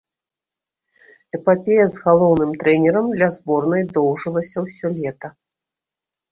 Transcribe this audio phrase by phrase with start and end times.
[1.39, 5.27] Эпапея з галоўным трэнерам для зборнай доўжылася ўсё лета.